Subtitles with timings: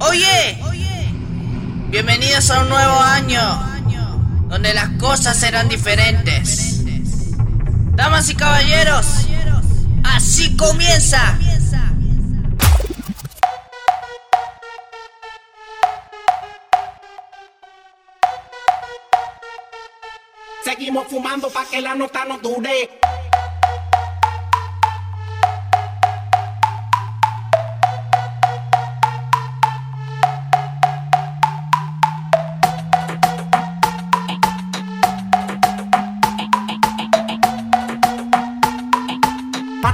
[0.00, 0.56] Oye,
[1.88, 3.40] bienvenidos a un nuevo año
[4.48, 6.84] donde las cosas serán diferentes.
[7.96, 9.06] Damas y caballeros,
[10.04, 11.36] así comienza.
[20.62, 23.00] Seguimos fumando pa' que la nota no dure.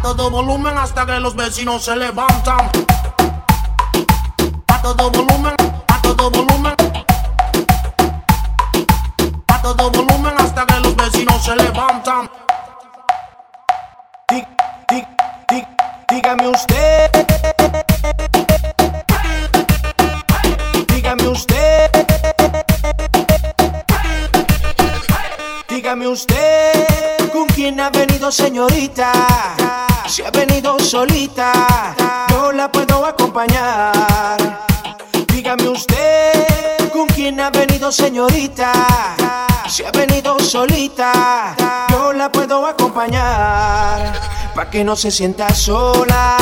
[0.05, 2.71] Todo volumen hasta que los vecinos se levantan.
[4.69, 5.55] A todo volumen,
[5.89, 6.75] a todo volumen.
[9.48, 12.31] A todo volumen hasta que los vecinos se levantan.
[14.29, 14.47] Dí-
[14.91, 15.07] dí-
[15.48, 15.67] dí-
[16.11, 17.11] Dígame usted.
[20.89, 21.91] Dígame usted.
[25.67, 26.87] Dígame usted.
[27.33, 29.11] ¿Con quién ha venido, señorita?
[30.06, 31.52] Si ha venido solita,
[32.30, 34.66] yo la puedo acompañar.
[35.28, 38.72] Dígame usted, ¿con quién ha venido, señorita?
[39.66, 41.55] Si ha venido solita,
[41.91, 44.12] yo la puedo acompañar.
[44.55, 46.36] Pa' que no se sienta sola,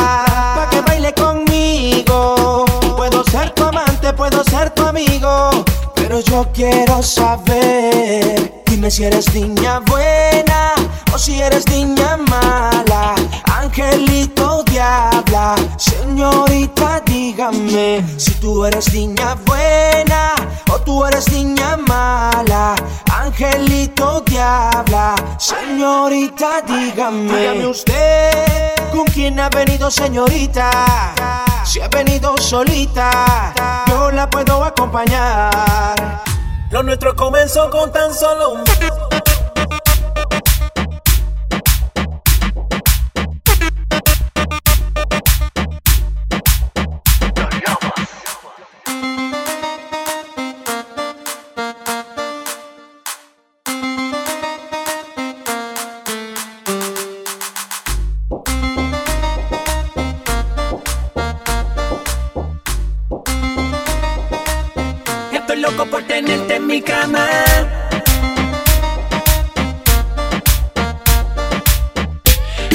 [0.56, 2.64] pa' que baile conmigo.
[2.96, 5.50] Puedo ser tu amante, puedo ser tu amigo,
[5.94, 8.62] pero yo quiero saber.
[8.66, 10.74] Dime si eres niña buena
[11.12, 13.14] o si eres niña mala.
[13.44, 20.34] Angelito diabla, señorita, dígame si tú eres niña buena
[20.70, 22.74] o tú eres niña mala.
[23.12, 27.38] Angelito diabla, señorita, dígame.
[27.38, 30.70] Dígame usted, ¿con quién ha venido, señorita?
[31.64, 33.52] Si ha venido solita,
[33.88, 36.22] yo la puedo acompañar.
[36.70, 38.64] Lo nuestro comenzó con tan solo un
[65.72, 67.28] loco por tenerte en mi cama.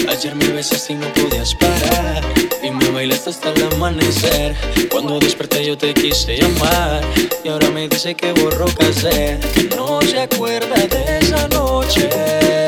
[0.10, 2.24] Ayer me besaste y no podías parar
[2.64, 4.56] Y me bailaste hasta el amanecer.
[4.90, 7.04] Cuando desperté yo te quise llamar
[7.44, 9.38] Y ahora me dice que borró casé
[9.76, 12.10] no se acuerda de esa noche.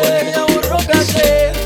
[0.02, 1.59] Porque ya borró casé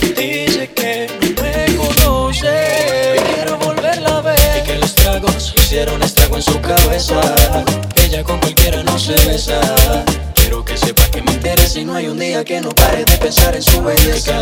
[10.36, 13.18] Quiero que sepa que me interesa y no hay un día que no pare de
[13.18, 14.40] pensar en su belleza.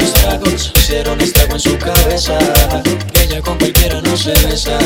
[0.76, 2.38] Hicieron estrago en su cabeza.
[3.44, 4.78] Con cualquiera no se besa.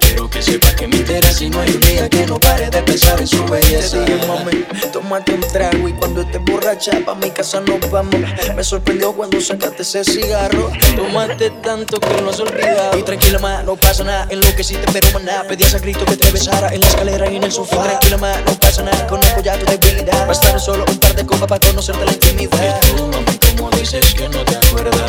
[0.00, 2.82] Quiero que sepa que me interesa y no hay un día que no pare de
[2.82, 4.04] pensar en su belleza.
[4.04, 8.20] Te dije, mami, tómate un trago y cuando estés borracha pa' mi casa nos vamos.
[8.54, 10.70] Me sorprendió cuando sacaste ese cigarro.
[10.96, 12.98] Tomaste tanto que lo has olvidado.
[12.98, 14.26] Y tranquila, ma, no pasa nada.
[14.30, 15.44] En lo que sí te pero maná.
[15.48, 17.76] Pedías a Cristo que te besara en la escalera y en el sofá.
[17.76, 19.06] Y tranquila, ma, no pasa nada.
[19.06, 20.26] Conozco ya tu debilidad.
[20.26, 22.80] Bastar solo un par de copas para conocerte la intimidad.
[22.82, 25.07] Y tú, mami, como dices que no te acuerdas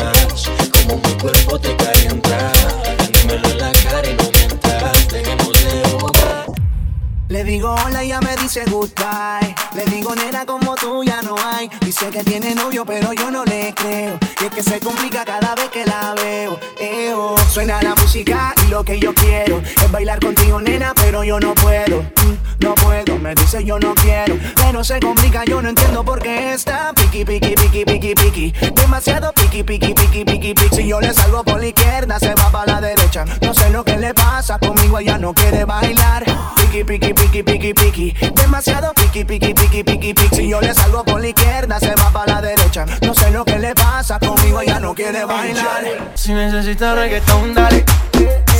[8.52, 9.54] dice goodbye.
[9.76, 11.70] Le digo nena como tú ya no hay.
[11.82, 14.18] Dice que tiene novio pero yo no le creo.
[14.40, 16.58] Y es que se complica cada vez que la veo.
[16.80, 17.36] Eo.
[17.48, 21.54] Suena la música y lo que yo quiero es bailar contigo nena pero yo no
[21.54, 22.02] puedo.
[22.02, 24.36] Mm, No puedo, me dice yo no quiero.
[24.56, 28.52] Pero se complica, yo no entiendo por qué está piqui, piqui, piqui, piqui, piqui.
[28.74, 30.76] Demasiado piqui, piqui, piqui, piqui, piqui.
[30.76, 33.24] Si yo le salgo por la izquierda, se va para la derecha.
[33.42, 36.24] No sé lo que le pasa conmigo, ella no quiere bailar.
[36.70, 38.14] Piqui, piqui, piqui, piqui, piqui.
[38.36, 40.36] Demasiado piqui, piqui, piqui, piqui, piqui.
[40.36, 42.86] Si yo le salgo por la izquierda, se va para la derecha.
[43.02, 46.12] No sé lo que le pasa conmigo, ella no quiere bailar.
[46.14, 47.84] Si necesitas reggaetón, dale.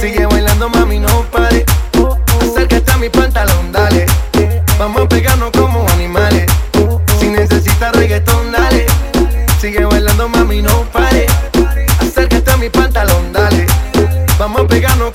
[0.01, 1.65] Sigue bailando, mami, no pare.
[2.43, 4.07] Acércate a mi pantalón, dale.
[4.77, 6.47] Vamos a pegarnos como animales.
[7.21, 8.87] Si necesitas reggaetón, dale.
[9.61, 11.27] Sigue bailando, mami, no pare.
[12.01, 13.69] Acércate a mi pantalón, dale.
[14.37, 15.10] Vamos a pegarnos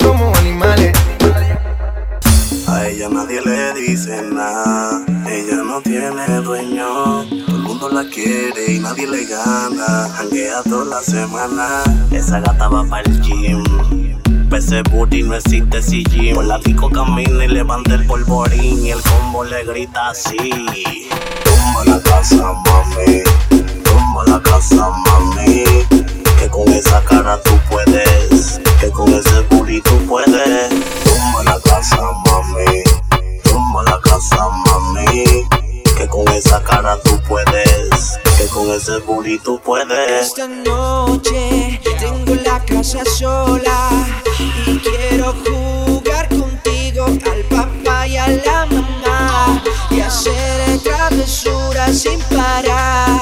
[7.96, 10.10] la quiere y nadie le gana.
[10.16, 11.82] Janguea toda la semana.
[12.10, 13.64] Esa gata va para el gym
[14.50, 16.34] Pa' ese booty no existe CG.
[16.34, 18.84] Por la disco camina y levanta el polvorín.
[18.84, 20.36] Y el combo le grita así.
[21.44, 23.22] Toma la casa, mami.
[23.84, 25.05] Toma la casa, mami.
[37.04, 38.18] Tú puedes.
[38.36, 40.26] Que con ese booty tú puedes.
[40.28, 43.90] Esta noche tengo la casa sola
[44.66, 53.20] y quiero jugar contigo al papá y a la mamá y hacer travesuras sin parar.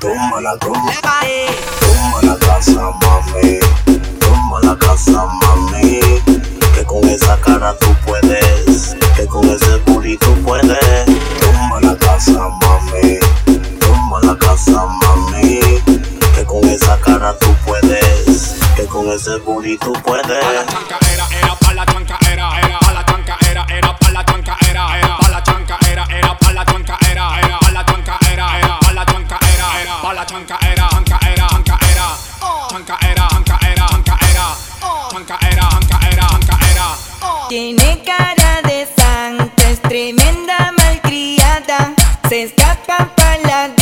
[0.00, 1.00] Tómala, tómala, tómala.
[1.80, 3.58] Toma la casa, mami.
[4.20, 6.00] Toma la casa, mami.
[6.74, 8.96] Que con esa cara tú puedes.
[9.16, 11.06] Que con ese booty tú puedes.
[11.40, 13.18] Toma la casa, mami.
[13.80, 15.60] Toma la casa, mami.
[16.34, 18.54] Que con esa cara tú puedes.
[18.76, 20.42] Que con ese booty tú puedes.
[39.82, 41.94] Tremenda malcriada.
[42.28, 43.81] Se escapa pa' la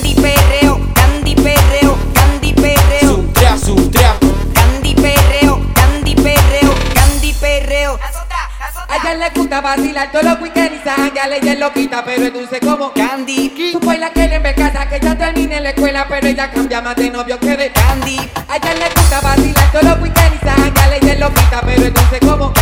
[0.00, 3.22] Candy perreo, Candy perreo, Candy perreo.
[3.58, 4.18] zoom trap.
[4.54, 7.98] Candy perreo, Candy perreo, Candy perreo.
[8.88, 12.24] A ella le gusta vacilar todos los weekends y ya le ella es loquita, pero
[12.24, 16.06] es dulce como Candy, Tú pues la quieren ver casa, que ya termine la escuela,
[16.08, 18.16] pero ella cambia más de novio que de Candy,
[18.48, 21.84] A ella le gusta vacilar todos los weekends y ya le ella es loquita, pero
[21.84, 22.59] es dulce como Candy,